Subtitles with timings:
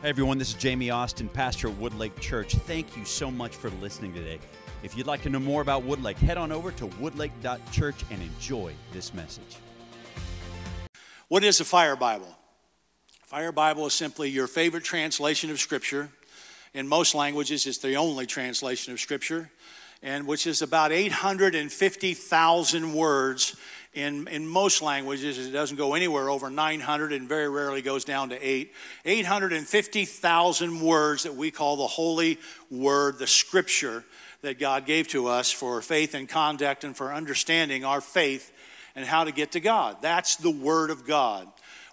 [0.00, 2.54] Hey everyone, this is Jamie Austin, pastor at Woodlake Church.
[2.54, 4.38] Thank you so much for listening today.
[4.84, 8.74] If you'd like to know more about Woodlake, head on over to woodlake.church and enjoy
[8.92, 9.56] this message.
[11.26, 12.32] What is a fire Bible?
[13.24, 16.10] Fire Bible is simply your favorite translation of Scripture.
[16.74, 19.50] In most languages, it's the only translation of Scripture,
[20.00, 23.56] and which is about 850,000 words
[23.98, 28.28] in, in most languages, it doesn't go anywhere over 900 and very rarely goes down
[28.28, 28.72] to 8.
[29.04, 32.38] 850,000 words that we call the Holy
[32.70, 34.04] Word, the Scripture
[34.42, 38.52] that God gave to us for faith and conduct and for understanding our faith
[38.94, 39.96] and how to get to God.
[40.00, 41.48] That's the Word of God.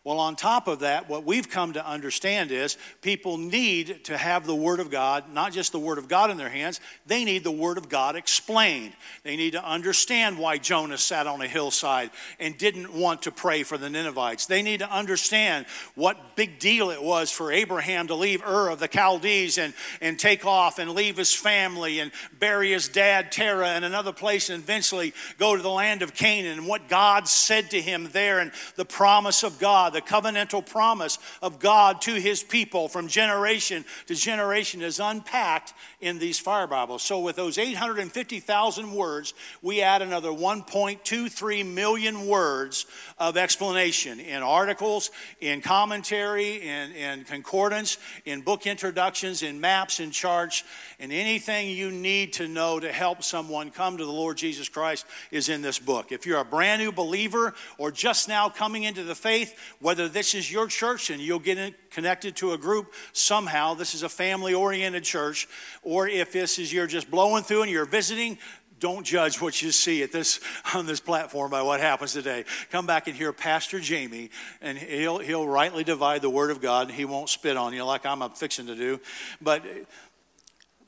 [0.05, 4.45] Well, on top of that, what we've come to understand is people need to have
[4.45, 7.43] the Word of God, not just the Word of God in their hands, they need
[7.43, 8.93] the Word of God explained.
[9.23, 13.63] They need to understand why Jonah sat on a hillside and didn't want to pray
[13.63, 14.45] for the Ninevites.
[14.45, 15.65] They need to understand
[15.95, 20.19] what big deal it was for Abraham to leave Ur of the Chaldees and, and
[20.19, 24.61] take off and leave his family and bury his dad Terah in another place and
[24.61, 28.51] eventually go to the land of Canaan and what God said to him there and
[28.75, 34.15] the promise of God the covenantal promise of God to his people from generation to
[34.15, 37.01] generation is unpacked in these fire Bibles.
[37.01, 42.85] So, with those 850,000 words, we add another 1.23 million words
[43.17, 50.11] of explanation in articles, in commentary, in, in concordance, in book introductions, in maps, in
[50.11, 50.63] charts,
[50.99, 55.05] and anything you need to know to help someone come to the Lord Jesus Christ
[55.31, 56.11] is in this book.
[56.11, 60.33] If you're a brand new believer or just now coming into the faith, whether this
[60.33, 64.51] is your church and you'll get connected to a group somehow, this is a family
[64.51, 65.47] oriented church,
[65.83, 68.39] or if this is you're just blowing through and you're visiting,
[68.79, 70.39] don't judge what you see at this
[70.73, 72.45] on this platform by what happens today.
[72.71, 76.87] Come back and hear Pastor Jamie, and he'll he'll rightly divide the word of God.
[76.87, 78.99] And he won't spit on you like I'm fixing to do,
[79.39, 79.63] but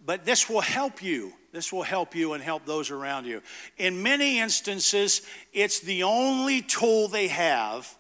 [0.04, 1.34] but this will help you.
[1.52, 3.44] This will help you and help those around you.
[3.78, 5.22] In many instances,
[5.54, 7.96] it's the only tool they have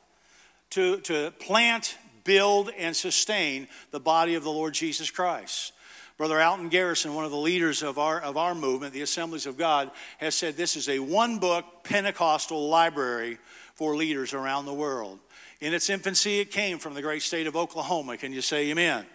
[0.71, 5.73] to, to plant, build, and sustain the body of the Lord Jesus Christ.
[6.17, 9.55] Brother Alton Garrison, one of the leaders of our, of our movement, the Assemblies of
[9.55, 13.37] God, has said this is a one book Pentecostal library
[13.75, 15.19] for leaders around the world.
[15.61, 18.17] In its infancy, it came from the great state of Oklahoma.
[18.17, 19.05] Can you say amen?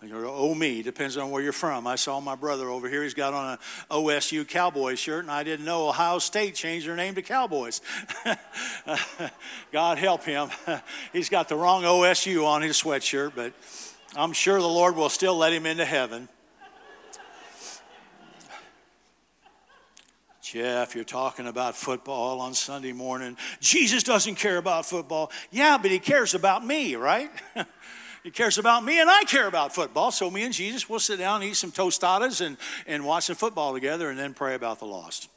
[0.00, 1.88] Oh, me, depends on where you're from.
[1.88, 3.02] I saw my brother over here.
[3.02, 3.58] He's got on an
[3.90, 7.80] OSU Cowboy shirt, and I didn't know Ohio State changed their name to Cowboys.
[9.72, 10.50] God help him.
[11.12, 13.52] He's got the wrong OSU on his sweatshirt, but
[14.14, 16.28] I'm sure the Lord will still let him into heaven.
[20.40, 23.36] Jeff, you're talking about football on Sunday morning.
[23.60, 25.30] Jesus doesn't care about football.
[25.50, 27.30] Yeah, but he cares about me, right?
[28.22, 30.10] He cares about me, and I care about football.
[30.10, 32.56] So me and Jesus will sit down, and eat some tostadas, and,
[32.86, 35.28] and watch some football together, and then pray about the lost.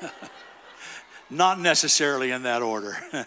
[1.30, 2.96] Not necessarily in that order.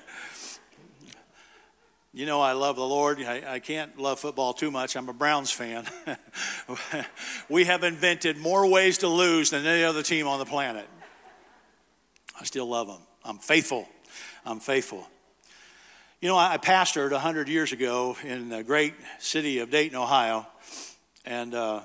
[2.13, 3.21] you know, I love the Lord.
[3.21, 4.95] I, I, can't love football too much.
[4.95, 5.85] I'm a Browns fan.
[7.49, 10.87] we have invented more ways to lose than any other team on the planet.
[12.39, 13.01] I still love them.
[13.23, 13.87] I'm faithful.
[14.45, 15.07] I'm faithful.
[16.23, 20.47] You know, I pastored 100 years ago in the great city of Dayton, Ohio.
[21.25, 21.81] And uh,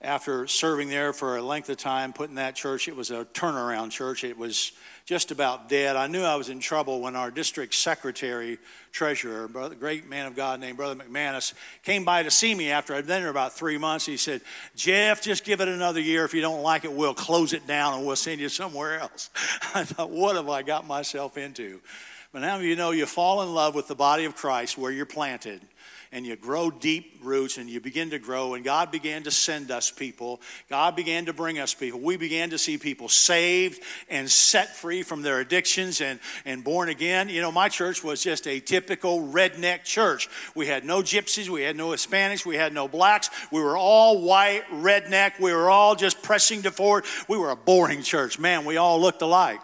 [0.00, 3.92] after serving there for a length of time, putting that church, it was a turnaround
[3.92, 4.24] church.
[4.24, 4.72] It was
[5.04, 5.94] just about dead.
[5.94, 8.58] I knew I was in trouble when our district secretary,
[8.90, 12.96] treasurer, brother, great man of God named Brother McManus, came by to see me after
[12.96, 14.04] I'd been there about three months.
[14.06, 14.40] He said,
[14.74, 16.24] Jeff, just give it another year.
[16.24, 19.30] If you don't like it, we'll close it down and we'll send you somewhere else.
[19.72, 21.80] I thought, what have I got myself into?
[22.32, 25.04] But now you know you fall in love with the body of Christ where you're
[25.04, 25.60] planted
[26.12, 28.54] and you grow deep roots and you begin to grow.
[28.54, 30.40] And God began to send us people.
[30.68, 32.00] God began to bring us people.
[32.00, 36.90] We began to see people saved and set free from their addictions and, and born
[36.90, 37.30] again.
[37.30, 40.28] You know, my church was just a typical redneck church.
[40.54, 43.30] We had no gypsies, we had no Hispanics, we had no blacks.
[43.50, 45.40] We were all white, redneck.
[45.40, 47.04] We were all just pressing to forward.
[47.26, 48.38] We were a boring church.
[48.38, 49.60] Man, we all looked alike.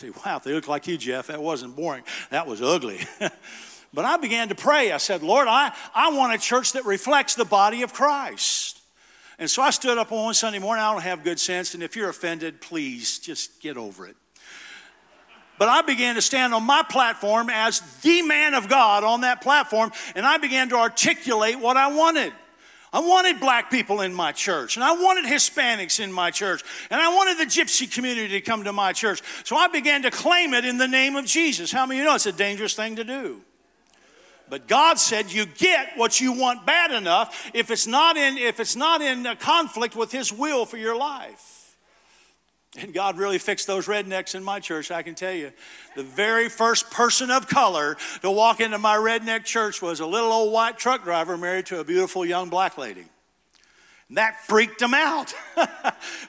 [0.00, 2.04] Say, wow, if they look like you, Jeff, that wasn't boring.
[2.30, 3.00] That was ugly.
[3.92, 4.92] but I began to pray.
[4.92, 8.80] I said, Lord, I, I want a church that reflects the body of Christ.
[9.38, 10.82] And so I stood up on one Sunday morning.
[10.82, 14.16] I don't have good sense, and if you're offended, please just get over it.
[15.58, 19.42] But I began to stand on my platform as the man of God on that
[19.42, 22.32] platform, and I began to articulate what I wanted.
[22.92, 27.00] I wanted black people in my church, and I wanted Hispanics in my church, and
[27.00, 29.22] I wanted the gypsy community to come to my church.
[29.44, 31.70] So I began to claim it in the name of Jesus.
[31.70, 33.42] How many of you know it's a dangerous thing to do?
[34.48, 38.58] But God said you get what you want bad enough if it's not in, if
[38.58, 41.59] it's not in conflict with His will for your life.
[42.78, 45.52] And God really fixed those rednecks in my church, I can tell you.
[45.96, 50.30] The very first person of color to walk into my redneck church was a little
[50.30, 53.04] old white truck driver married to a beautiful young black lady.
[54.08, 55.34] And that freaked them out.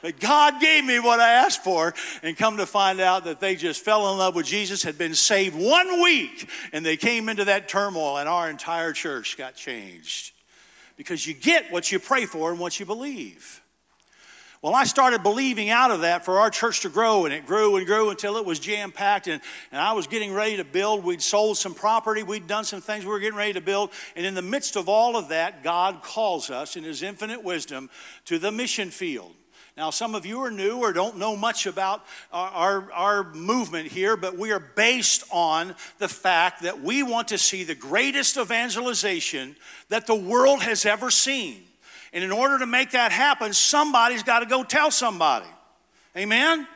[0.01, 1.93] but God gave me what I asked for,
[2.23, 5.15] and come to find out that they just fell in love with Jesus, had been
[5.15, 10.31] saved one week, and they came into that turmoil, and our entire church got changed.
[10.97, 13.61] Because you get what you pray for and what you believe.
[14.61, 17.77] Well, I started believing out of that for our church to grow, and it grew
[17.77, 19.25] and grew until it was jam packed.
[19.25, 19.41] And,
[19.71, 21.03] and I was getting ready to build.
[21.03, 23.89] We'd sold some property, we'd done some things we were getting ready to build.
[24.15, 27.89] And in the midst of all of that, God calls us in His infinite wisdom
[28.25, 29.33] to the mission field.
[29.77, 33.87] Now, some of you are new or don't know much about our, our, our, movement
[33.87, 38.37] here, but we are based on the fact that we want to see the greatest
[38.37, 39.55] evangelization
[39.89, 41.63] that the world has ever seen.
[42.13, 45.47] And in order to make that happen, somebody's got to go tell somebody.
[46.15, 46.67] Amen?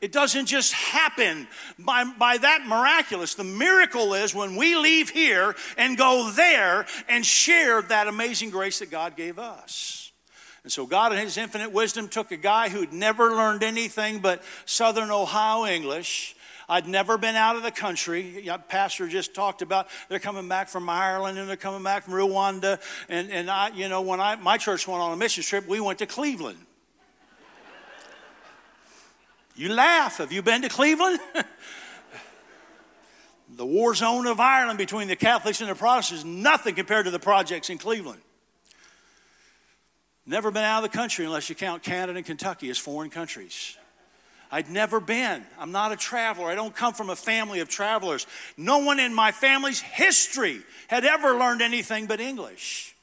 [0.00, 1.48] It doesn't just happen
[1.78, 3.34] by, by that miraculous.
[3.34, 8.78] The miracle is when we leave here and go there and share that amazing grace
[8.78, 10.12] that God gave us.
[10.62, 14.42] And so, God, in His infinite wisdom, took a guy who'd never learned anything but
[14.66, 16.36] Southern Ohio English
[16.68, 18.46] I'd never been out of the country.
[18.68, 22.80] Pastor just talked about they're coming back from Ireland and they're coming back from Rwanda.
[23.08, 25.80] And, and I, you know, when I, my church went on a mission trip, we
[25.80, 26.58] went to Cleveland.
[29.56, 30.18] You laugh.
[30.18, 31.18] Have you been to Cleveland?
[33.56, 37.10] the war zone of Ireland between the Catholics and the Protestants is nothing compared to
[37.10, 38.20] the projects in Cleveland.
[40.26, 43.76] Never been out of the country unless you count Canada and Kentucky as foreign countries.
[44.50, 45.44] I'd never been.
[45.58, 46.46] I'm not a traveler.
[46.46, 48.26] I don't come from a family of travelers.
[48.56, 52.96] No one in my family's history had ever learned anything but English.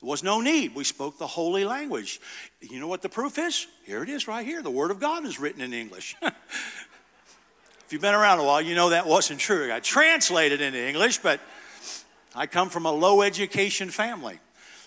[0.00, 0.74] There was no need.
[0.74, 2.20] We spoke the holy language.
[2.60, 3.66] You know what the proof is?
[3.84, 4.62] Here it is right here.
[4.62, 6.16] The Word of God is written in English.
[6.22, 9.72] if you've been around a while, you know that wasn't true.
[9.72, 11.38] I translated into English, but
[12.34, 14.40] I come from a low education family.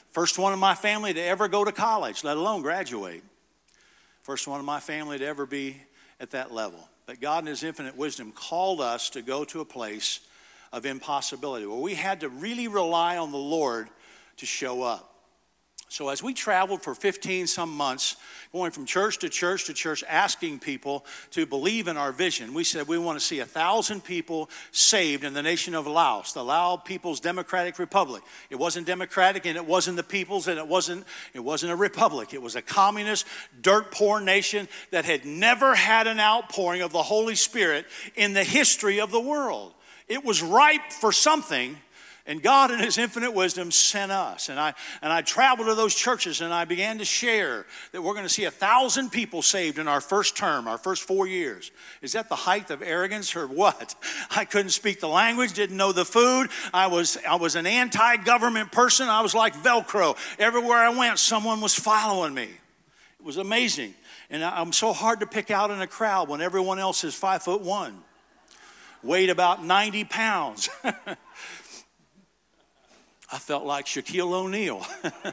[0.10, 3.24] First one in my family to ever go to college, let alone graduate.
[4.25, 5.77] First one in my family to ever be
[6.19, 6.89] at that level.
[7.06, 10.19] But God, in His infinite wisdom, called us to go to a place
[10.74, 13.88] of impossibility where we had to really rely on the Lord
[14.38, 15.15] to show up.
[15.88, 18.18] So, as we traveled for 15 some months,
[18.52, 22.64] going from church to church to church, asking people to believe in our vision, we
[22.64, 26.44] said we want to see a thousand people saved in the nation of Laos, the
[26.44, 28.24] Lao People's Democratic Republic.
[28.50, 31.06] It wasn't democratic and it wasn't the people's and it wasn't,
[31.36, 32.34] it wasn't a republic.
[32.34, 33.28] It was a communist,
[33.62, 37.86] dirt poor nation that had never had an outpouring of the Holy Spirit
[38.16, 39.72] in the history of the world.
[40.08, 41.78] It was ripe for something
[42.27, 44.50] and God, in His infinite wisdom, sent us.
[44.50, 44.74] And I,
[45.04, 48.33] and I traveled to those churches and I began to share that we're going to
[48.33, 51.72] see a thousand people saved in our first term, our first four years.
[52.01, 53.94] Is that the height of arrogance or what?
[54.31, 56.50] I couldn't speak the language, didn't know the food.
[56.74, 59.07] I was, I was an anti government person.
[59.07, 60.18] I was like Velcro.
[60.39, 62.50] Everywhere I went, someone was following me.
[63.19, 63.94] It was amazing.
[64.31, 67.44] And I'm so hard to pick out in a crowd when everyone else is five
[67.44, 68.01] foot one,
[69.04, 70.69] weighed about 90 pounds.
[73.31, 74.86] I felt like Shaquille O'Neal.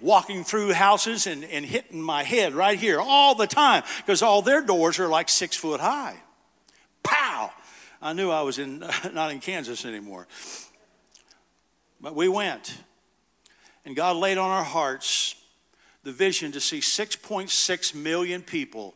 [0.00, 4.40] Walking through houses and, and hitting my head right here all the time because all
[4.40, 6.16] their doors are like six foot high.
[7.02, 7.52] Pow!
[8.00, 8.78] I knew I was in,
[9.12, 10.26] not in Kansas anymore.
[12.00, 12.78] But we went,
[13.84, 15.34] and God laid on our hearts
[16.02, 18.94] the vision to see 6.6 million people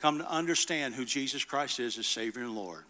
[0.00, 2.84] come to understand who Jesus Christ is as Savior and Lord.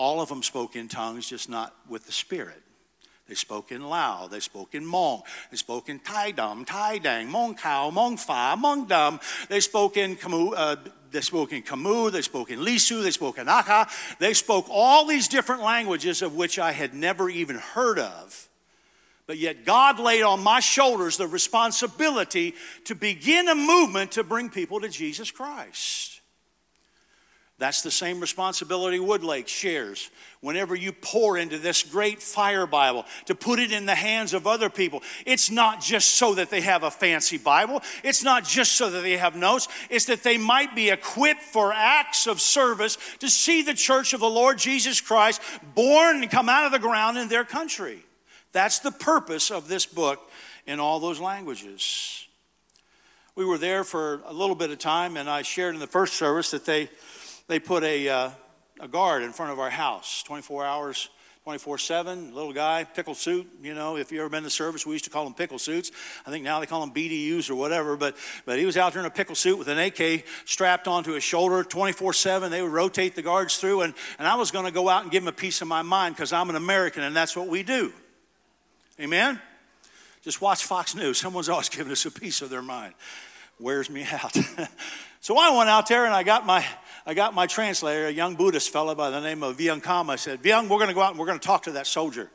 [0.00, 2.62] All of them spoke in tongues, just not with the Spirit.
[3.28, 7.28] They spoke in Lao, they spoke in Hmong, they spoke in Tai Dam, Tai Dang,
[7.28, 9.20] Hmong Kao, Hmong Fa, Hmong Dam.
[9.50, 10.76] They spoke in Khmu, uh,
[11.10, 13.90] they spoke in Kamu, they spoke in Lisu, they spoke in Akha.
[14.18, 18.48] They spoke all these different languages of which I had never even heard of.
[19.26, 22.54] But yet, God laid on my shoulders the responsibility
[22.86, 26.19] to begin a movement to bring people to Jesus Christ.
[27.60, 33.34] That's the same responsibility Woodlake shares whenever you pour into this great fire Bible to
[33.34, 35.02] put it in the hands of other people.
[35.26, 39.02] It's not just so that they have a fancy Bible, it's not just so that
[39.02, 43.60] they have notes, it's that they might be equipped for acts of service to see
[43.60, 45.42] the church of the Lord Jesus Christ
[45.74, 47.98] born and come out of the ground in their country.
[48.52, 50.30] That's the purpose of this book
[50.66, 52.26] in all those languages.
[53.34, 56.14] We were there for a little bit of time, and I shared in the first
[56.14, 56.88] service that they
[57.50, 58.30] they put a, uh,
[58.80, 61.08] a guard in front of our house 24 hours
[61.44, 63.48] 24 7, little guy, pickle suit.
[63.62, 65.90] You know, if you ever been to service, we used to call them pickle suits.
[66.26, 67.96] I think now they call them BDUs or whatever.
[67.96, 71.12] But, but he was out there in a pickle suit with an AK strapped onto
[71.12, 72.50] his shoulder 24 7.
[72.50, 73.80] They would rotate the guards through.
[73.80, 75.82] And, and I was going to go out and give him a piece of my
[75.82, 77.92] mind because I'm an American and that's what we do.
[79.00, 79.40] Amen?
[80.22, 81.18] Just watch Fox News.
[81.18, 82.92] Someone's always giving us a piece of their mind.
[83.58, 84.36] Wears me out.
[85.20, 86.64] so I went out there and I got my
[87.06, 90.10] I got my translator, a young Buddhist fellow by the name of Vyang Kam.
[90.10, 91.86] I said, Vyang, we're going to go out and we're going to talk to that
[91.86, 92.30] soldier.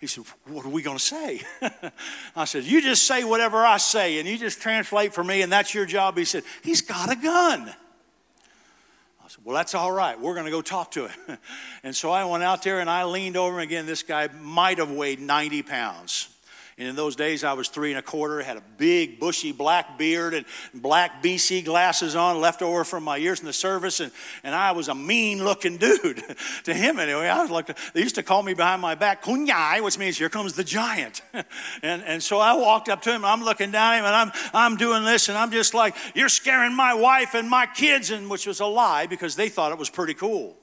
[0.00, 1.42] He said, What are we going to say?
[2.36, 5.52] I said, You just say whatever I say and you just translate for me and
[5.52, 6.16] that's your job.
[6.16, 7.68] He said, He's got a gun.
[7.68, 10.18] I said, Well, that's all right.
[10.18, 11.38] We're going to go talk to him.
[11.84, 13.60] and so I went out there and I leaned over.
[13.60, 16.28] Again, this guy might have weighed 90 pounds.
[16.80, 19.98] And in those days, I was three and a quarter, had a big, bushy black
[19.98, 24.00] beard and black BC glasses on, left over from my years in the service.
[24.00, 24.10] And,
[24.42, 26.24] and I was a mean looking dude
[26.64, 27.28] to him anyway.
[27.28, 30.30] I was like, they used to call me behind my back, Kunyai, which means here
[30.30, 31.20] comes the giant.
[31.82, 34.32] and, and so I walked up to him, I'm looking down at him, and I'm,
[34.54, 38.30] I'm doing this, and I'm just like, You're scaring my wife and my kids, and
[38.30, 40.56] which was a lie because they thought it was pretty cool.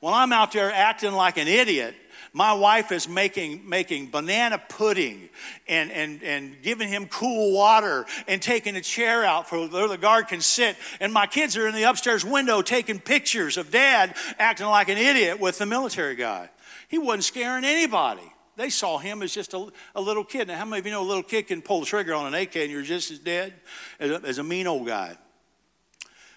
[0.00, 1.94] Well, I'm out there acting like an idiot
[2.32, 5.28] my wife is making, making banana pudding
[5.66, 9.98] and, and, and giving him cool water and taking a chair out for where the
[9.98, 10.76] guard can sit.
[11.00, 14.98] And my kids are in the upstairs window taking pictures of dad acting like an
[14.98, 16.50] idiot with the military guy.
[16.88, 18.32] He wasn't scaring anybody.
[18.56, 20.48] They saw him as just a, a little kid.
[20.48, 22.34] Now, how many of you know a little kid can pull the trigger on an
[22.34, 23.54] AK and you're just as dead
[23.98, 25.16] as a, as a mean old guy?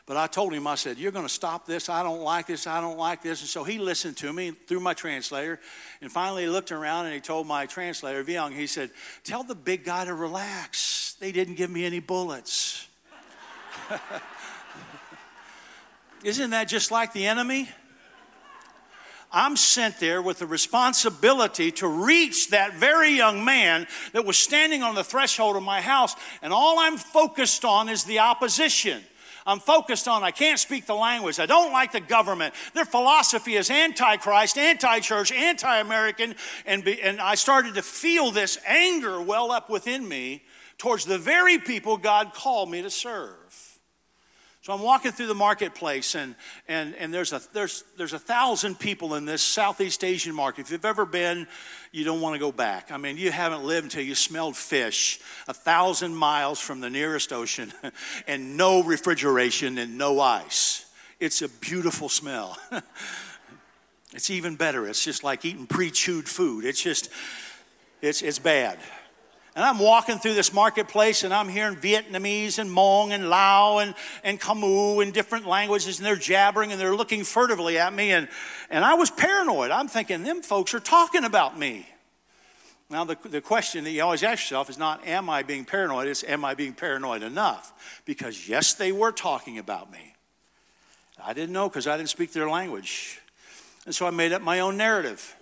[0.06, 1.88] But I told him, I said, You're going to stop this.
[1.88, 2.68] I don't like this.
[2.68, 3.40] I don't like this.
[3.40, 5.60] And so he listened to me through my translator.
[6.02, 8.92] And finally, he looked around and he told my translator, Vyong, he said,
[9.24, 11.16] Tell the big guy to relax.
[11.20, 12.88] They didn't give me any bullets.
[16.24, 17.70] Isn't that just like the enemy?
[19.34, 24.84] I'm sent there with the responsibility to reach that very young man that was standing
[24.84, 29.02] on the threshold of my house, and all I'm focused on is the opposition.
[29.46, 30.24] I'm focused on.
[30.24, 31.40] I can't speak the language.
[31.40, 32.54] I don't like the government.
[32.74, 36.36] Their philosophy is anti Christ, anti church, anti American.
[36.66, 40.44] And, and I started to feel this anger well up within me
[40.78, 43.43] towards the very people God called me to serve.
[44.64, 46.36] So I'm walking through the marketplace, and,
[46.70, 50.62] and, and there's, a, there's, there's a thousand people in this Southeast Asian market.
[50.62, 51.48] If you've ever been,
[51.92, 52.90] you don't want to go back.
[52.90, 57.34] I mean, you haven't lived until you smelled fish a thousand miles from the nearest
[57.34, 57.74] ocean
[58.26, 60.86] and no refrigeration and no ice.
[61.20, 62.58] It's a beautiful smell.
[64.14, 64.88] it's even better.
[64.88, 66.64] It's just like eating pre chewed food.
[66.64, 67.10] It's just,
[68.02, 68.80] it's, it's bad.
[69.56, 73.94] And I'm walking through this marketplace and I'm hearing Vietnamese and Hmong and Lao and,
[74.24, 78.12] and Khmer in different languages and they're jabbering and they're looking furtively at me.
[78.12, 78.28] And,
[78.72, 79.70] and I was paranoid.
[79.70, 81.88] I'm thinking, them folks are talking about me.
[82.90, 86.08] Now, the, the question that you always ask yourself is not, am I being paranoid?
[86.08, 88.02] It's, am I being paranoid enough?
[88.06, 90.16] Because, yes, they were talking about me.
[91.24, 93.22] I didn't know because I didn't speak their language.
[93.86, 95.36] And so I made up my own narrative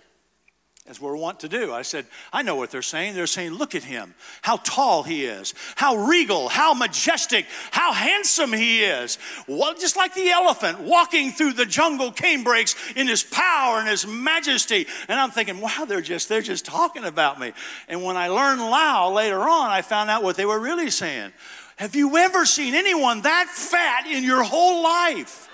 [0.88, 1.72] as we're wont to do.
[1.72, 3.14] I said, I know what they're saying.
[3.14, 8.52] They're saying, look at him, how tall he is, how regal, how majestic, how handsome
[8.52, 9.16] he is.
[9.46, 14.06] Well, just like the elephant walking through the jungle canebrakes in his power and his
[14.08, 14.86] majesty.
[15.06, 17.52] And I'm thinking, wow, they're just, they're just talking about me.
[17.86, 21.32] And when I learned Lao later on, I found out what they were really saying.
[21.76, 25.48] Have you ever seen anyone that fat in your whole life?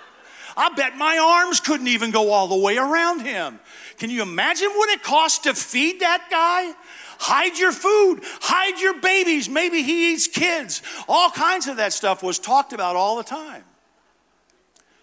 [0.56, 3.60] I bet my arms couldn't even go all the way around him.
[3.98, 6.72] Can you imagine what it costs to feed that guy?
[7.20, 9.48] Hide your food, hide your babies.
[9.48, 10.82] Maybe he eats kids.
[11.08, 13.64] All kinds of that stuff was talked about all the time.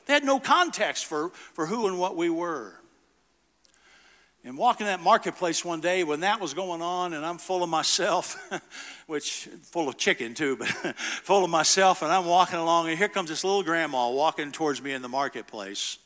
[0.05, 2.79] They had no context for, for who and what we were.
[4.45, 7.69] And walking that marketplace one day when that was going on, and I'm full of
[7.69, 8.37] myself,
[9.07, 13.09] which full of chicken too, but full of myself, and I'm walking along, and here
[13.09, 15.97] comes this little grandma walking towards me in the marketplace.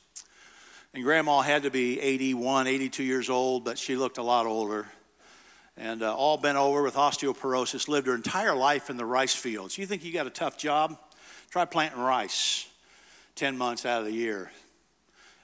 [0.93, 4.87] And grandma had to be 81, 82 years old, but she looked a lot older.
[5.77, 9.77] And uh, all bent over with osteoporosis, lived her entire life in the rice fields.
[9.77, 10.97] You think you got a tough job?
[11.51, 12.67] Try planting rice
[13.35, 14.51] 10 months out of the year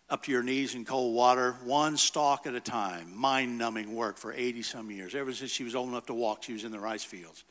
[0.10, 4.18] up to your knees in cold water, one stalk at a time, mind numbing work
[4.18, 5.16] for 80 some years.
[5.16, 7.44] Ever since she was old enough to walk, she was in the rice fields.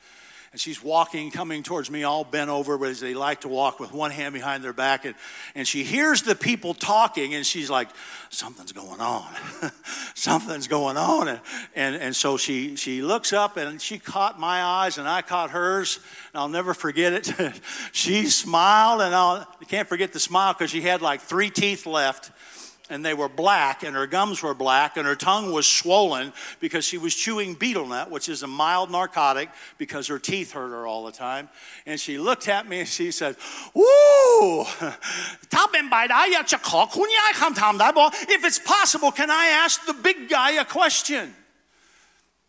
[0.55, 3.81] And she's walking, coming towards me, all bent over, but as they like to walk
[3.81, 5.05] with one hand behind their back.
[5.05, 5.17] And,
[5.57, 7.89] and she hears the people talking, and she's like,
[8.31, 9.27] Something's going on.
[10.15, 11.27] Something's going on.
[11.27, 11.41] And,
[11.75, 15.51] and, and so she, she looks up, and she caught my eyes, and I caught
[15.51, 15.99] hers.
[16.33, 17.61] And I'll never forget it.
[17.93, 21.85] she smiled, and I'll, I can't forget the smile because she had like three teeth
[21.85, 22.31] left
[22.91, 26.85] and they were black, and her gums were black, and her tongue was swollen because
[26.85, 29.49] she was chewing betel nut, which is a mild narcotic,
[29.79, 31.49] because her teeth hurt her all the time.
[31.87, 33.37] And she looked at me and she said,
[33.75, 34.65] Ooh,
[38.29, 41.35] if it's possible, can I ask the big guy a question?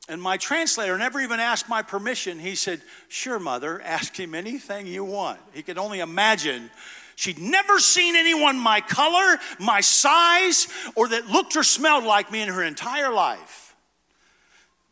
[0.08, 2.38] And my translator never even asked my permission.
[2.39, 5.39] He said, Sure, mother, ask him anything you want.
[5.54, 6.70] He could only imagine
[7.15, 12.41] She'd never seen anyone my color, my size, or that looked or smelled like me
[12.41, 13.75] in her entire life.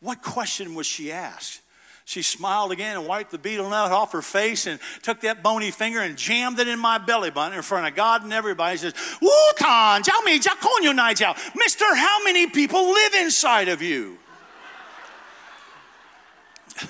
[0.00, 1.60] What question was she asked?
[2.06, 5.70] She smiled again and wiped the betel nut off her face and took that bony
[5.70, 8.76] finger and jammed it in my belly button in front of God and everybody.
[8.76, 10.06] She says, Wutan,
[11.56, 14.18] Mister, how many people live inside of you?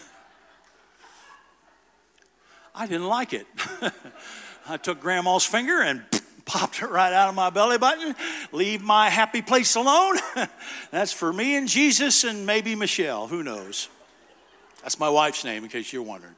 [2.75, 3.47] I didn't like it.
[4.67, 6.05] I took grandma's finger and
[6.45, 8.15] popped it right out of my belly button.
[8.53, 10.17] Leave my happy place alone.
[10.91, 13.27] That's for me and Jesus and maybe Michelle.
[13.27, 13.89] Who knows?
[14.83, 16.35] That's my wife's name, in case you're wondering.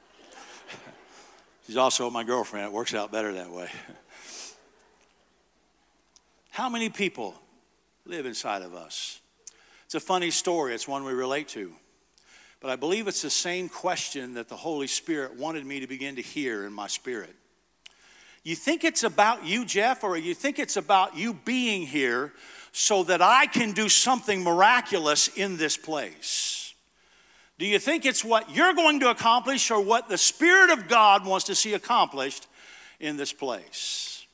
[1.67, 2.67] She's also my girlfriend.
[2.67, 3.69] It works out better that way.
[6.51, 7.35] How many people
[8.07, 9.21] live inside of us?
[9.85, 11.73] It's a funny story, it's one we relate to.
[12.61, 16.17] But I believe it's the same question that the Holy Spirit wanted me to begin
[16.17, 17.37] to hear in my spirit.
[18.47, 22.33] You think it's about you, Jeff, or you think it's about you being here
[22.71, 26.73] so that I can do something miraculous in this place?
[27.59, 31.27] Do you think it's what you're going to accomplish or what the Spirit of God
[31.27, 32.47] wants to see accomplished
[33.01, 34.25] in this place?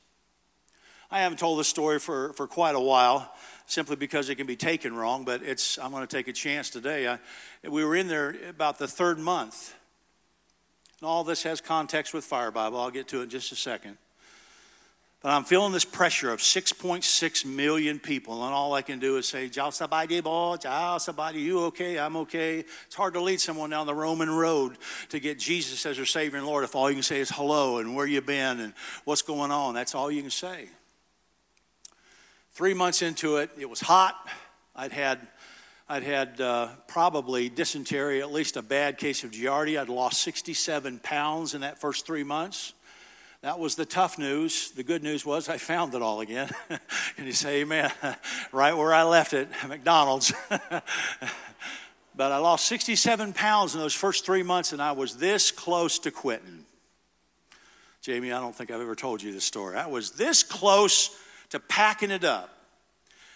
[1.09, 3.33] I haven't told this story for, for quite a while
[3.65, 6.69] simply because it can be taken wrong, but it's, I'm going to take a chance
[6.69, 7.07] today.
[7.07, 7.17] I,
[7.67, 9.73] we were in there about the third month.
[11.03, 12.79] And all this has context with Fire Bible.
[12.79, 13.97] I'll get to it in just a second.
[15.21, 19.27] But I'm feeling this pressure of 6.6 million people, and all I can do is
[19.27, 21.99] say, Jao sabadi bo, Jao sabadi, you okay?
[21.99, 22.59] I'm okay.
[22.59, 24.77] It's hard to lead someone down the Roman road
[25.09, 27.79] to get Jesus as their Savior and Lord if all you can say is hello
[27.79, 28.73] and where you been and
[29.03, 29.73] what's going on.
[29.73, 30.69] That's all you can say.
[32.53, 34.15] Three months into it, it was hot.
[34.73, 35.19] I'd had
[35.93, 39.79] I'd had uh, probably dysentery, at least a bad case of Giardia.
[39.79, 42.73] I'd lost 67 pounds in that first three months.
[43.41, 44.71] That was the tough news.
[44.71, 46.49] The good news was I found it all again.
[47.15, 47.91] Can you say amen?
[48.51, 50.33] right where I left it, McDonald's.
[50.49, 55.99] but I lost 67 pounds in those first three months, and I was this close
[55.99, 56.65] to quitting.
[58.01, 59.77] Jamie, I don't think I've ever told you this story.
[59.77, 61.15] I was this close
[61.49, 62.49] to packing it up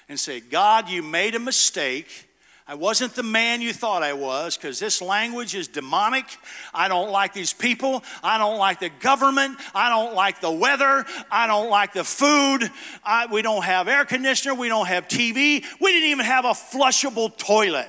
[0.09, 2.26] and say, God, you made a mistake.
[2.69, 6.25] I wasn't the man you thought I was because this language is demonic.
[6.73, 8.03] I don't like these people.
[8.21, 9.57] I don't like the government.
[9.73, 11.05] I don't like the weather.
[11.31, 12.69] I don't like the food.
[13.05, 14.53] I, we don't have air conditioner.
[14.53, 15.63] We don't have TV.
[15.79, 17.87] We didn't even have a flushable toilet.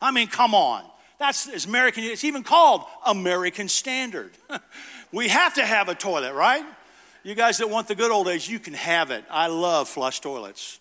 [0.00, 0.82] I mean, come on.
[1.18, 2.04] That's American.
[2.04, 4.32] It's even called American Standard.
[5.12, 6.64] we have to have a toilet, right?
[7.22, 9.22] You guys that want the good old days, you can have it.
[9.30, 10.80] I love flush toilets.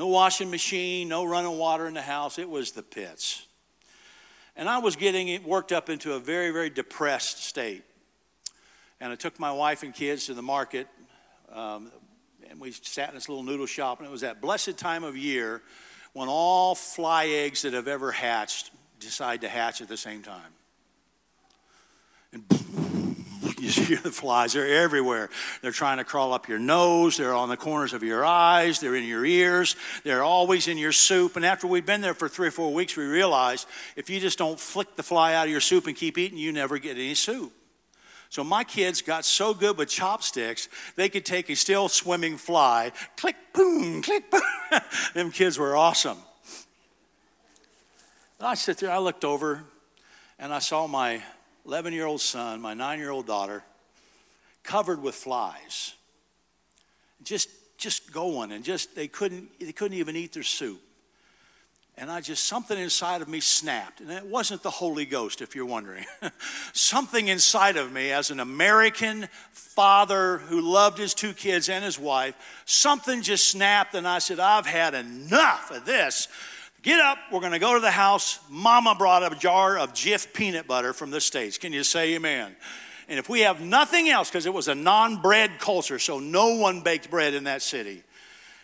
[0.00, 2.38] No washing machine, no running water in the house.
[2.38, 3.46] It was the pits.
[4.56, 7.84] And I was getting worked up into a very, very depressed state.
[8.98, 10.88] And I took my wife and kids to the market,
[11.52, 11.92] um,
[12.48, 15.18] and we sat in this little noodle shop, and it was that blessed time of
[15.18, 15.60] year
[16.14, 20.54] when all fly eggs that have ever hatched decide to hatch at the same time.
[22.32, 22.44] And
[23.62, 25.28] you see the flies, they're everywhere.
[25.60, 28.96] They're trying to crawl up your nose, they're on the corners of your eyes, they're
[28.96, 31.36] in your ears, they're always in your soup.
[31.36, 34.38] And after we've been there for three or four weeks, we realized if you just
[34.38, 37.14] don't flick the fly out of your soup and keep eating, you never get any
[37.14, 37.52] soup.
[38.30, 42.92] So my kids got so good with chopsticks, they could take a still swimming fly,
[43.16, 44.40] click, boom, click, boom.
[45.14, 46.18] Them kids were awesome.
[48.38, 49.64] And I sit there, I looked over,
[50.38, 51.22] and I saw my
[51.66, 53.62] 11 year old son, my nine year old daughter,
[54.62, 55.94] covered with flies.
[57.22, 60.80] Just, just going, and just, they couldn't, they couldn't even eat their soup.
[62.00, 64.00] And I just, something inside of me snapped.
[64.00, 66.06] And it wasn't the Holy Ghost, if you're wondering.
[66.72, 71.98] something inside of me, as an American father who loved his two kids and his
[71.98, 73.94] wife, something just snapped.
[73.94, 76.28] And I said, I've had enough of this.
[76.82, 78.38] Get up, we're going to go to the house.
[78.48, 81.58] Mama brought a jar of Jif peanut butter from the States.
[81.58, 82.56] Can you say amen?
[83.06, 86.54] And if we have nothing else, because it was a non bread culture, so no
[86.54, 88.02] one baked bread in that city,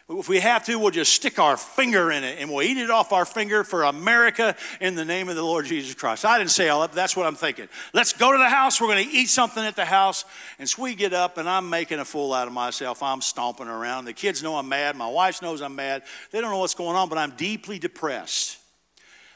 [0.09, 2.90] If we have to, we'll just stick our finger in it and we'll eat it
[2.90, 6.25] off our finger for America in the name of the Lord Jesus Christ.
[6.25, 7.69] I didn't say all that, but that's what I'm thinking.
[7.92, 8.81] Let's go to the house.
[8.81, 10.25] We're going to eat something at the house.
[10.61, 13.03] And so we get up and I'm making a fool out of myself.
[13.03, 14.05] I'm stomping around.
[14.05, 14.95] The kids know I'm mad.
[14.95, 16.05] My wife knows I'm mad.
[16.31, 18.59] They don't know what's going on, but I'm deeply depressed.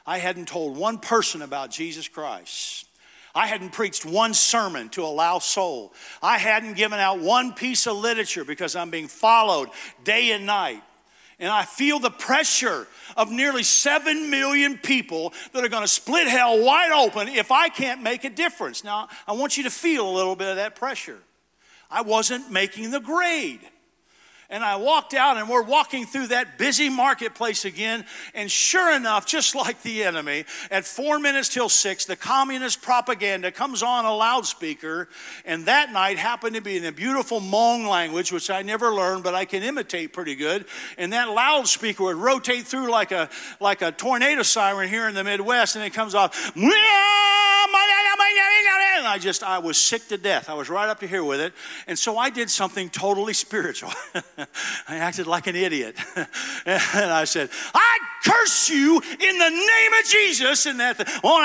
[0.06, 2.86] I hadn't told one person about Jesus Christ.
[3.34, 5.92] I hadn't preached one sermon to a Lao soul.
[6.22, 9.70] I hadn't given out one piece of literature because I'm being followed
[10.04, 10.82] day and night.
[11.38, 16.28] And I feel the pressure of nearly 7 million people that are going to split
[16.28, 18.84] hell wide open if I can't make a difference.
[18.84, 21.18] Now, I want you to feel a little bit of that pressure.
[21.90, 23.60] I wasn't making the grade.
[24.50, 28.04] And I walked out, and we're walking through that busy marketplace again.
[28.34, 33.52] And sure enough, just like the enemy, at four minutes till six, the communist propaganda
[33.52, 35.08] comes on a loudspeaker.
[35.44, 39.22] And that night happened to be in a beautiful Hmong language, which I never learned,
[39.22, 40.64] but I can imitate pretty good.
[40.98, 45.22] And that loudspeaker would rotate through like a, like a tornado siren here in the
[45.22, 46.56] Midwest, and it comes off.
[49.10, 50.48] I just, I was sick to death.
[50.48, 51.52] I was right up to here with it.
[51.88, 53.90] And so I did something totally spiritual.
[54.88, 55.96] I acted like an idiot.
[56.16, 60.66] and I said, I curse you in the name of Jesus.
[60.66, 61.40] And that, oh,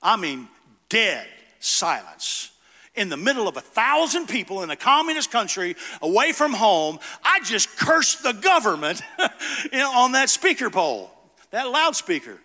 [0.00, 0.46] I mean,
[0.88, 1.26] dead
[1.58, 2.52] silence
[2.94, 7.40] in the middle of a thousand people in a communist country away from home, I
[7.40, 9.02] just cursed the government
[9.74, 11.10] on that speaker pole,
[11.50, 12.38] that loudspeaker.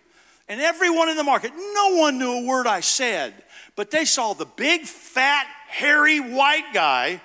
[0.52, 3.32] And everyone in the market, no one knew a word I said,
[3.74, 7.22] but they saw the big, fat, hairy white guy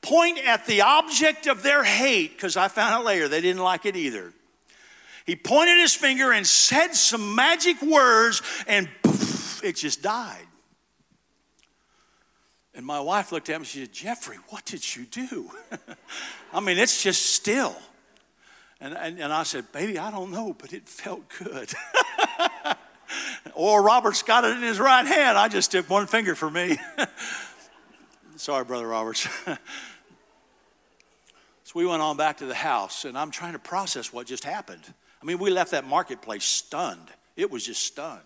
[0.00, 3.84] point at the object of their hate, because I found out later they didn't like
[3.84, 4.32] it either.
[5.26, 10.46] He pointed his finger and said some magic words, and poof, it just died.
[12.76, 15.50] And my wife looked at me and she said, Jeffrey, what did you do?
[16.52, 17.74] I mean, it's just still.
[18.80, 21.72] And, and, and I said, Baby, I don't know, but it felt good.
[23.54, 25.36] or Robert's got it in his right hand.
[25.38, 26.78] I just took one finger for me.
[28.36, 29.28] Sorry, Brother Roberts.
[29.46, 29.58] so
[31.74, 34.82] we went on back to the house, and I'm trying to process what just happened.
[35.20, 37.08] I mean, we left that marketplace stunned.
[37.36, 38.22] It was just stunned.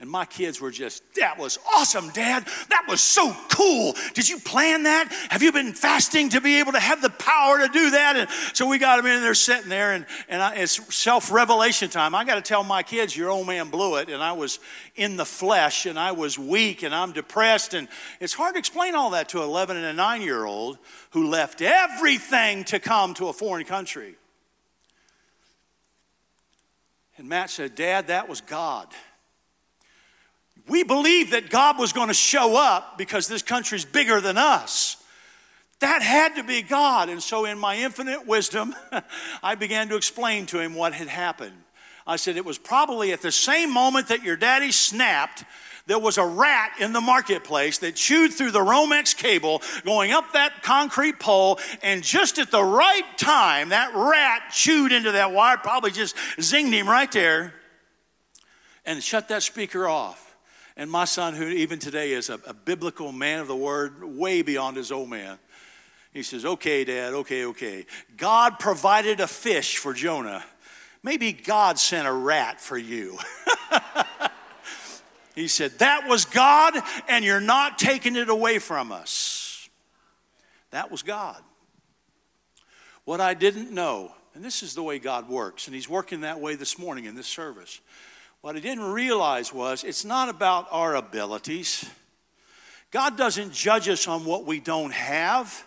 [0.00, 2.46] And my kids were just, that was awesome, Dad.
[2.70, 3.94] That was so cool.
[4.14, 5.12] Did you plan that?
[5.28, 8.16] Have you been fasting to be able to have the power to do that?
[8.16, 11.90] And so we got them in there sitting there, and, and I, it's self revelation
[11.90, 12.14] time.
[12.14, 14.58] I got to tell my kids, your old man blew it, and I was
[14.96, 17.74] in the flesh, and I was weak, and I'm depressed.
[17.74, 17.86] And
[18.20, 20.78] it's hard to explain all that to an 11 and a 9 year old
[21.10, 24.14] who left everything to come to a foreign country.
[27.18, 28.88] And Matt said, Dad, that was God.
[30.68, 34.96] We believed that God was going to show up because this country's bigger than us.
[35.80, 37.08] That had to be God.
[37.08, 38.74] And so, in my infinite wisdom,
[39.42, 41.56] I began to explain to him what had happened.
[42.06, 45.44] I said, It was probably at the same moment that your daddy snapped,
[45.86, 50.34] there was a rat in the marketplace that chewed through the Romex cable going up
[50.34, 51.58] that concrete pole.
[51.82, 56.72] And just at the right time, that rat chewed into that wire, probably just zinged
[56.72, 57.54] him right there
[58.84, 60.29] and shut that speaker off.
[60.80, 64.40] And my son, who even today is a, a biblical man of the word, way
[64.40, 65.38] beyond his old man,
[66.14, 67.84] he says, Okay, Dad, okay, okay.
[68.16, 70.42] God provided a fish for Jonah.
[71.02, 73.18] Maybe God sent a rat for you.
[75.34, 76.72] he said, That was God,
[77.08, 79.68] and you're not taking it away from us.
[80.70, 81.42] That was God.
[83.04, 86.40] What I didn't know, and this is the way God works, and He's working that
[86.40, 87.82] way this morning in this service.
[88.42, 91.84] What I didn't realize was it's not about our abilities.
[92.90, 95.66] God doesn't judge us on what we don't have,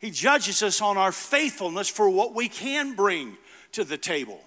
[0.00, 3.36] He judges us on our faithfulness for what we can bring
[3.72, 4.40] to the table.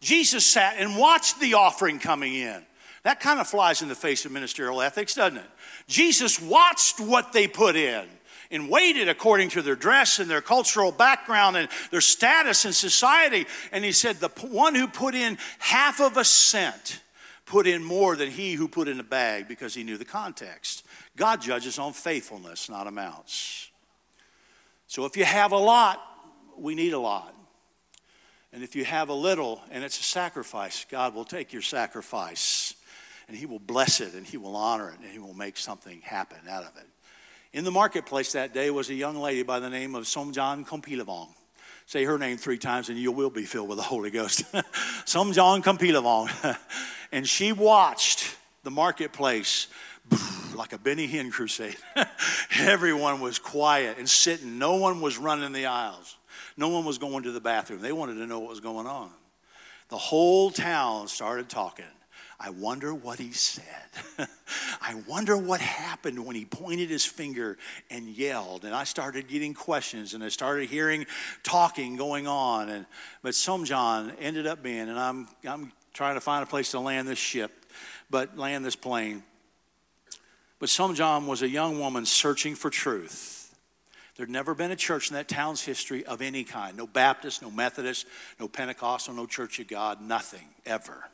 [0.00, 2.64] Jesus sat and watched the offering coming in.
[3.04, 5.50] That kind of flies in the face of ministerial ethics, doesn't it?
[5.88, 8.06] Jesus watched what they put in
[8.52, 13.46] and weighted according to their dress and their cultural background and their status in society.
[13.72, 17.00] And he said, The one who put in half of a cent
[17.46, 20.84] put in more than he who put in a bag because he knew the context.
[21.16, 23.70] God judges on faithfulness, not amounts.
[24.86, 26.00] So if you have a lot,
[26.56, 27.34] we need a lot.
[28.52, 32.74] And if you have a little and it's a sacrifice, God will take your sacrifice
[33.28, 36.02] and He will bless it and He will honor it and He will make something
[36.02, 36.86] happen out of it.
[37.52, 41.28] In the marketplace that day was a young lady by the name of Somjan Kompilavong.
[41.84, 44.50] Say her name three times and you will be filled with the Holy Ghost.
[45.04, 46.56] Somjan Kompilavong.
[47.12, 49.66] and she watched the marketplace
[50.54, 51.76] like a Benny Hinn crusade.
[52.58, 54.58] Everyone was quiet and sitting.
[54.58, 56.16] No one was running the aisles.
[56.56, 57.82] No one was going to the bathroom.
[57.82, 59.10] They wanted to know what was going on.
[59.90, 61.84] The whole town started talking.
[62.44, 63.64] I wonder what he said.
[64.80, 67.56] I wonder what happened when he pointed his finger
[67.88, 68.64] and yelled.
[68.64, 71.06] And I started getting questions and I started hearing
[71.44, 72.68] talking going on.
[72.68, 72.86] And
[73.22, 77.06] but Somjan ended up being, and I'm I'm trying to find a place to land
[77.06, 77.52] this ship,
[78.10, 79.22] but land this plane.
[80.58, 83.54] But Somjan was a young woman searching for truth.
[84.16, 87.52] There'd never been a church in that town's history of any kind no Baptist, no
[87.52, 88.04] Methodist,
[88.40, 91.04] no Pentecostal, no Church of God, nothing ever.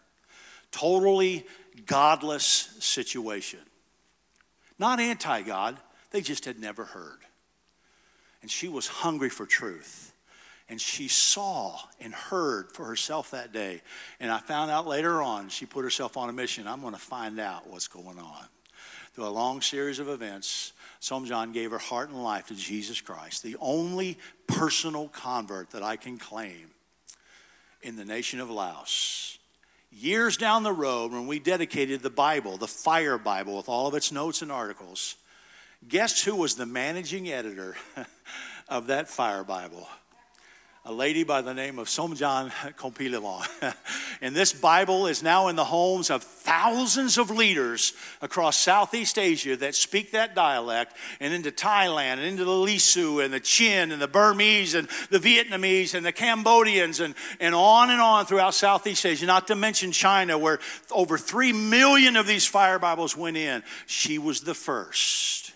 [0.71, 1.47] Totally
[1.87, 2.45] godless
[2.81, 3.61] situation.
[4.79, 5.77] Not anti God,
[6.11, 7.19] they just had never heard.
[8.43, 10.13] And she was hungry for truth.
[10.71, 13.81] And she saw and heard for herself that day.
[14.21, 16.69] And I found out later on, she put herself on a mission.
[16.69, 18.45] I'm going to find out what's going on.
[19.15, 23.43] Through a long series of events, Somjan gave her heart and life to Jesus Christ,
[23.43, 26.71] the only personal convert that I can claim
[27.83, 29.38] in the nation of Laos
[29.91, 33.95] years down the road when we dedicated the Bible, the Fire Bible, with all of
[33.95, 35.17] its notes and articles,
[35.87, 37.77] guess who was the managing editor
[38.69, 39.89] of that Fire Bible?
[40.89, 43.75] A lady by the name of Somjan Kompilavong.
[44.23, 49.55] and this Bible is now in the homes of thousands of leaders across Southeast Asia
[49.59, 54.01] that speak that dialect and into Thailand and into the Lisu and the Chin and
[54.01, 59.05] the Burmese and the Vietnamese and the Cambodians and, and on and on throughout Southeast
[59.05, 60.59] Asia, not to mention China, where
[60.91, 63.63] over three million of these fire Bibles went in.
[63.85, 65.48] She was the first.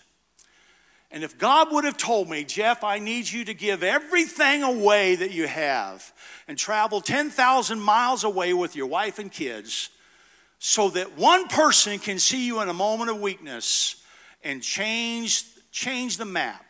[1.13, 5.15] And if God would have told me, Jeff, I need you to give everything away
[5.15, 6.11] that you have
[6.47, 9.91] and travel 10,000 miles away with your wife and kids
[10.57, 14.03] so that one person can see you in a moment of weakness
[14.43, 16.65] and change, change the map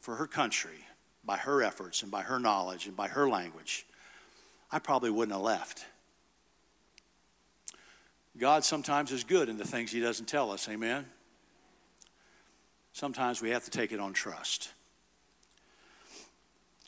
[0.00, 0.86] for her country
[1.26, 3.86] by her efforts and by her knowledge and by her language,
[4.72, 5.84] I probably wouldn't have left.
[8.38, 11.04] God sometimes is good in the things He doesn't tell us, amen?
[12.94, 14.70] Sometimes we have to take it on trust.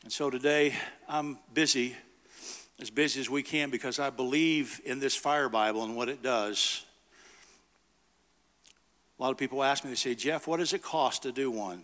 [0.04, 0.72] And so today,
[1.08, 1.96] I'm busy,
[2.80, 6.22] as busy as we can, because I believe in this fire Bible and what it
[6.22, 6.84] does.
[9.18, 11.50] A lot of people ask me, they say, Jeff, what does it cost to do
[11.50, 11.82] one?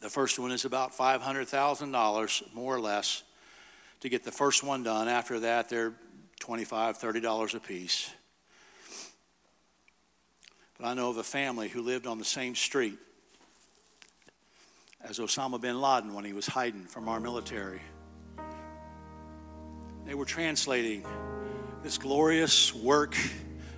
[0.00, 3.22] The first one is about $500,000, more or less,
[4.00, 5.08] to get the first one done.
[5.08, 5.92] After that, they're
[6.40, 8.10] $25, $30 a piece.
[10.78, 12.98] But I know of a family who lived on the same street
[15.02, 17.80] as Osama bin Laden when he was hiding from our military.
[20.04, 21.04] They were translating
[21.82, 23.16] this glorious work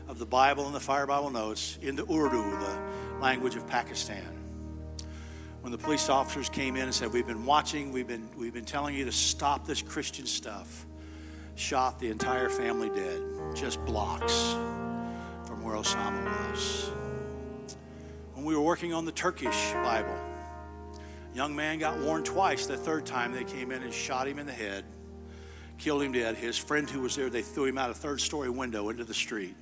[0.08, 2.80] of the Bible and the Fire Bible Notes into Urdu, the
[3.20, 4.34] language of Pakistan.
[5.60, 8.64] When the police officers came in and said, We've been watching, we've been, we've been
[8.64, 10.86] telling you to stop this Christian stuff,
[11.56, 13.22] shot the entire family dead,
[13.54, 14.56] just blocks
[15.68, 16.90] where Osama was.
[18.32, 20.16] When we were working on the Turkish Bible,
[21.32, 22.66] a young man got warned twice.
[22.66, 24.86] The third time they came in and shot him in the head,
[25.76, 26.36] killed him dead.
[26.36, 29.12] His friend who was there, they threw him out a third story window into the
[29.12, 29.54] street.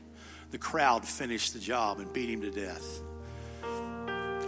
[0.52, 3.00] The crowd finished the job and beat him to death.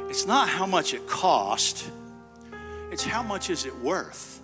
[0.08, 1.90] It's not how much it cost,
[2.92, 4.40] it's how much is it worth.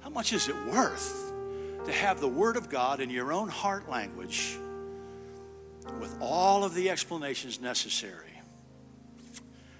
[0.00, 1.30] How much is it worth
[1.84, 4.56] to have the Word of God in your own heart language
[5.98, 8.30] with all of the explanations necessary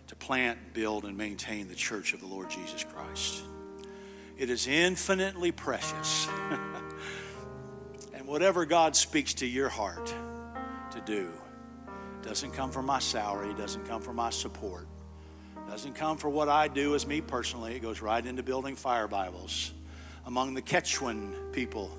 [0.08, 3.42] to plant, build, and maintain the church of the Lord Jesus Christ.
[4.36, 6.28] It is infinitely precious.
[8.14, 10.14] and whatever God speaks to your heart
[10.92, 11.32] to do
[12.22, 14.86] doesn't come from my salary, doesn't come from my support,
[15.68, 17.74] doesn't come for what I do as me personally.
[17.74, 19.72] It goes right into building fire Bibles
[20.26, 21.90] among the Quechuan people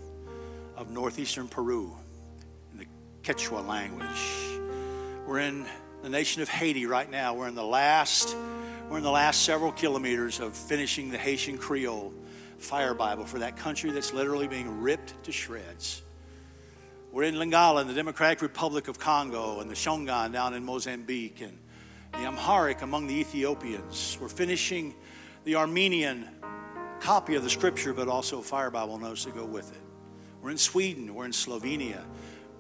[0.75, 1.95] of northeastern Peru
[3.23, 4.59] Quechua language.
[5.25, 5.65] We're in
[6.01, 7.33] the nation of Haiti right now.
[7.33, 8.36] We're in the last,
[8.89, 12.13] we're in the last several kilometers of finishing the Haitian Creole
[12.57, 16.01] Fire Bible for that country that's literally being ripped to shreds.
[17.13, 21.39] We're in Lingala in the Democratic Republic of Congo and the Shangaan down in Mozambique
[21.39, 21.57] and
[22.12, 24.17] the Amharic among the Ethiopians.
[24.19, 24.95] We're finishing
[25.45, 26.27] the Armenian
[26.99, 29.81] copy of the scripture, but also Fire Bible notes that go with it.
[30.41, 32.03] We're in Sweden, we're in Slovenia,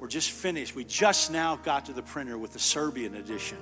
[0.03, 0.75] we're just finished.
[0.75, 3.57] We just now got to the printer with the Serbian edition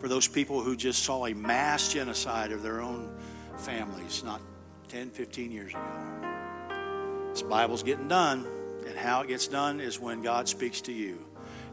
[0.00, 3.16] for those people who just saw a mass genocide of their own
[3.58, 4.40] families not
[4.88, 7.30] 10, 15 years ago.
[7.30, 8.44] This Bible's getting done,
[8.84, 11.24] and how it gets done is when God speaks to you.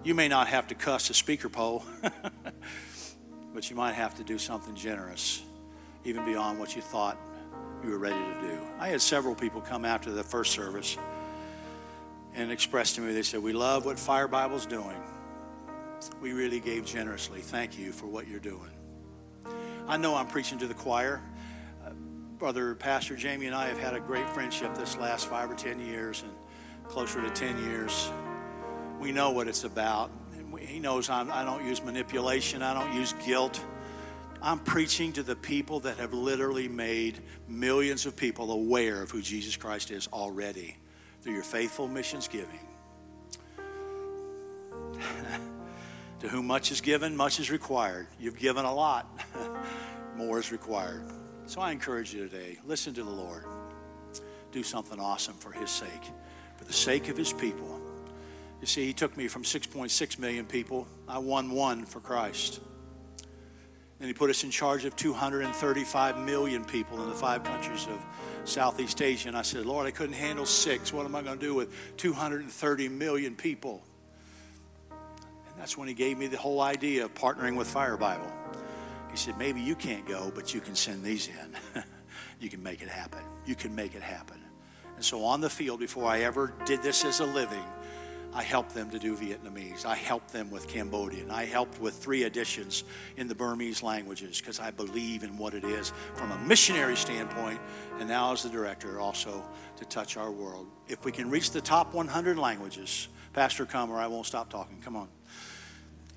[0.03, 1.83] You may not have to cuss a speaker pole,
[3.55, 5.41] but you might have to do something generous,
[6.05, 7.17] even beyond what you thought
[7.83, 8.59] you were ready to do.
[8.77, 10.99] I had several people come after the first service
[12.35, 15.01] and expressed to me, they said, We love what Fire Bible's doing.
[16.21, 17.39] We really gave generously.
[17.41, 18.71] Thank you for what you're doing.
[19.87, 21.21] I know I'm preaching to the choir.
[21.85, 21.91] Uh,
[22.37, 25.79] Brother Pastor Jamie and I have had a great friendship this last five or ten
[25.79, 26.31] years, and
[26.89, 28.09] closer to ten years.
[28.99, 30.11] We know what it's about.
[30.59, 33.63] He knows I'm, I don't use manipulation, I don't use guilt.
[34.41, 39.21] I'm preaching to the people that have literally made millions of people aware of who
[39.21, 40.75] Jesus Christ is already
[41.23, 42.59] through your faithful missions giving.
[46.19, 48.07] to whom much is given, much is required.
[48.19, 49.07] You've given a lot,
[50.17, 51.05] more is required.
[51.45, 53.45] So I encourage you today listen to the Lord.
[54.51, 56.11] Do something awesome for His sake,
[56.57, 57.81] for the sake of His people.
[58.59, 62.59] You see, He took me from 6.6 million people, I won one for Christ.
[63.99, 68.03] And He put us in charge of 235 million people in the five countries of
[68.45, 69.27] Southeast Asia.
[69.29, 70.91] And I said, Lord, I couldn't handle six.
[70.91, 73.83] What am I going to do with 230 million people?
[74.91, 78.31] And that's when he gave me the whole idea of partnering with Fire Bible.
[79.11, 81.83] He said, maybe you can't go, but you can send these in.
[82.39, 83.21] you can make it happen.
[83.45, 84.39] You can make it happen.
[84.95, 87.63] And so on the field, before I ever did this as a living,
[88.35, 89.85] I helped them to do Vietnamese.
[89.85, 91.29] I helped them with Cambodian.
[91.29, 92.83] I helped with three editions
[93.15, 97.59] in the Burmese languages because I believe in what it is from a missionary standpoint,
[97.99, 99.43] and now as the director also
[99.77, 100.67] to touch our world.
[100.87, 104.81] If we can reach the top 100 languages, Pastor, come or I won't stop talking.
[104.81, 105.09] Come on.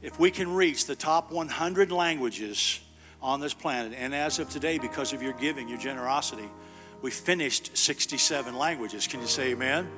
[0.01, 2.81] If we can reach the top 100 languages
[3.21, 6.49] on this planet, and as of today, because of your giving, your generosity,
[7.03, 9.07] we finished 67 languages.
[9.07, 9.89] Can you say amen?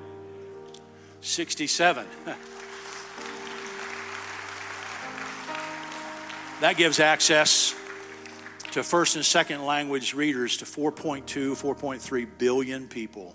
[1.21, 2.07] 67.
[6.61, 7.75] that gives access
[8.73, 13.35] to first and second language readers to 4.2, 4.3 billion people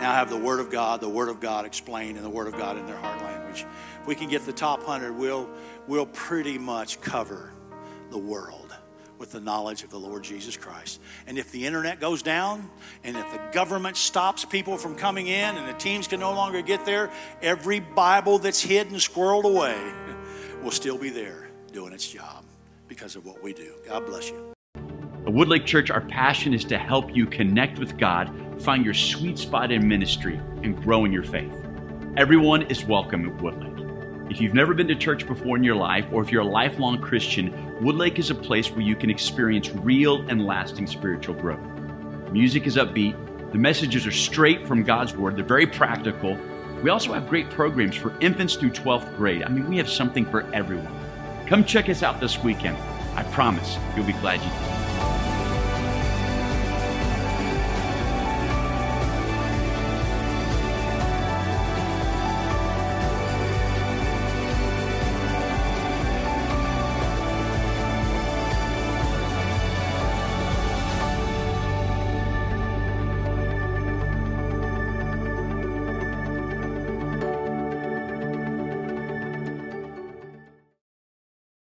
[0.00, 2.56] now have the Word of God, the Word of God explained, and the Word of
[2.56, 3.66] God in their heart language.
[4.00, 5.48] If we can get the top 100, we'll,
[5.86, 7.52] we'll pretty much cover
[8.10, 8.59] the world
[9.20, 10.98] with the knowledge of the Lord Jesus Christ.
[11.26, 12.68] And if the internet goes down,
[13.04, 16.62] and if the government stops people from coming in, and the teams can no longer
[16.62, 17.10] get there,
[17.42, 19.78] every Bible that's hidden, squirreled away,
[20.62, 22.44] will still be there doing its job
[22.88, 23.74] because of what we do.
[23.86, 24.52] God bless you.
[24.74, 29.38] At Woodlake Church, our passion is to help you connect with God, find your sweet
[29.38, 31.52] spot in ministry, and grow in your faith.
[32.16, 33.79] Everyone is welcome at Woodlake.
[34.30, 37.00] If you've never been to church before in your life, or if you're a lifelong
[37.00, 41.58] Christian, Woodlake is a place where you can experience real and lasting spiritual growth.
[42.30, 43.16] Music is upbeat,
[43.50, 46.38] the messages are straight from God's Word, they're very practical.
[46.80, 49.42] We also have great programs for infants through 12th grade.
[49.42, 50.96] I mean, we have something for everyone.
[51.48, 52.76] Come check us out this weekend.
[53.16, 54.79] I promise you'll be glad you did.